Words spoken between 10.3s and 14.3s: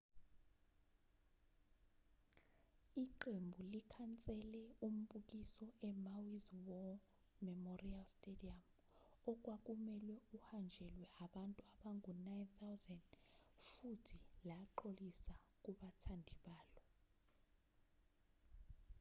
uhanjelwe abantu abangu-9,000 futhi